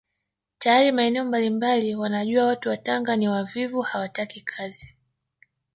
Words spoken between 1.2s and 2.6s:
mbalimbali wanajua